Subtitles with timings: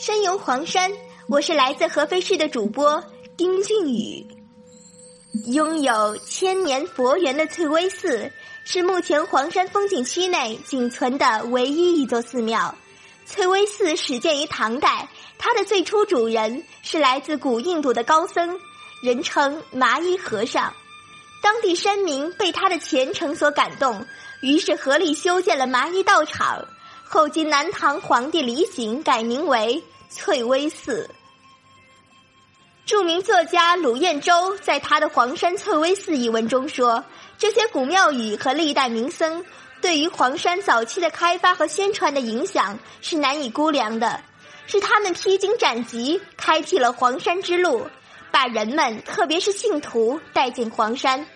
[0.00, 0.90] 山游黄山，
[1.28, 3.04] 我是来自合肥市的主播
[3.36, 4.26] 丁俊宇。
[5.52, 8.32] 拥有千年佛缘的翠微寺，
[8.64, 12.74] 是目前黄山风景区内仅存的唯一一座寺庙。
[13.26, 18.58] 翠微寺始建于唐代，它的最初主人是来自古印度的高僧，
[19.02, 20.72] 人称麻衣和尚。
[21.42, 24.06] 当地山民被他的虔诚所感动，
[24.40, 26.66] 于是合力修建了麻衣道场。
[27.12, 31.10] 后经南唐皇帝李璟改名为翠微寺。
[32.86, 37.04] 著名作家鲁彦周在他的《黄山翠微寺》一文中说
[37.36, 39.44] ：“这些古庙宇和历代名僧
[39.80, 44.22] 对于黄山早期的开发和宣传的影响是难以估量的，
[44.68, 47.88] 是他们披荆斩棘，开辟了黄山之路，
[48.30, 51.26] 把人们，特别是信徒带进黄山。”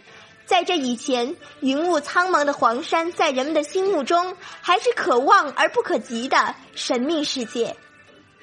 [0.46, 7.74] 在这以前，云雾苍茫的黄山在人们的心目中还是可望而不可及的神秘世界。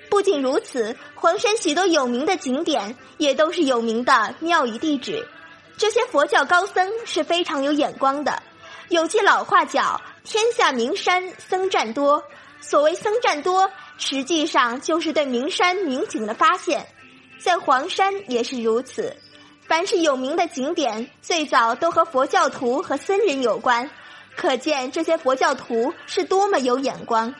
[0.09, 5.27] 不仅如此，黄山许多有名的景点也都是有名的庙宇地址。
[5.77, 8.41] 这些佛教高僧是非常有眼光的。
[8.89, 12.23] 有句老话叫“天下名山僧占多”，
[12.59, 16.85] 所谓僧占多，实际上就是对名山名景的发现。
[17.39, 19.15] 在黄山也是如此。
[19.71, 23.89] 凡是有名的景点，最早都和佛教徒和僧人有关，
[24.35, 27.33] 可见这些佛教徒是多么有眼光。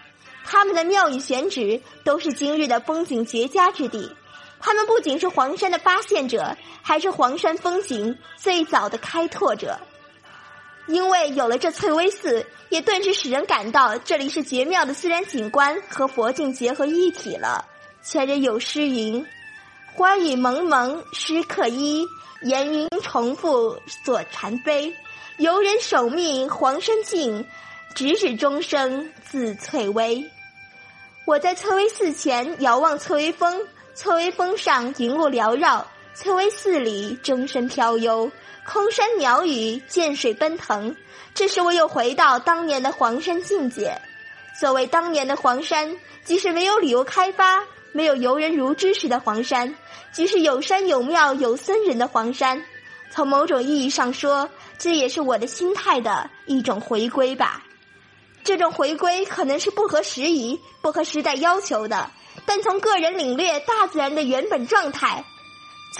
[0.46, 4.16] 他们的庙宇选址都是今日的风景绝佳之地。
[4.62, 9.78] 他们不仅是黄山的发现者，还是黄山风景最早的开拓者。
[10.88, 17.66] 因为有了这翠微寺，也顿时使人感到这里是绝妙的自然景观和佛境结合一体了。
[18.02, 19.28] 前人有诗云
[19.94, 22.08] ：“花雨蒙蒙诗客衣。”
[22.44, 24.96] 烟云重复锁禅飞，
[25.38, 27.46] 游人守命黄山静，
[27.96, 30.24] 直至终生自翠微。
[31.26, 33.62] 我在翠微寺前遥望翠微峰，
[33.94, 38.32] 翠微峰上云雾缭绕，翠微寺里钟声飘悠，
[38.66, 40.96] 空山鸟语，涧水奔腾。
[41.36, 43.96] 这时我又回到当年的黄山境界。
[44.60, 47.64] 所谓当年的黄山，即使没有旅游开发。
[47.94, 49.76] 没有游人如织时的黄山，
[50.12, 52.64] 即是有山有庙有僧人的黄山。
[53.12, 57.64] 从某种意义上说，这也是我的心态的一种回归吧。
[58.44, 62.10] 这种回归可能是不合时宜、不合时代要求的，
[62.46, 65.24] 但从个人领略大自然的原本状态，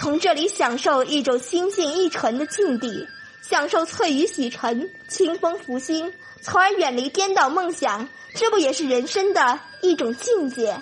[0.00, 3.06] 从这里享受一种心静意纯的境地，
[3.42, 10.74] 享受翠雨洗尘、清风拂心，从而远离颠倒梦想，这不也是人生的一种境界？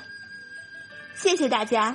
[1.22, 1.94] 谢谢大家。